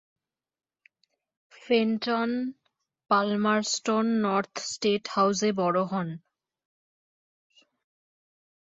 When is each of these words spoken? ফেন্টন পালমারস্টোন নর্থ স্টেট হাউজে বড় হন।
ফেন্টন 1.53 2.31
পালমারস্টোন 3.11 4.05
নর্থ 4.23 4.53
স্টেট 4.71 5.03
হাউজে 5.07 5.49
বড় 5.53 5.79
হন। 5.83 6.07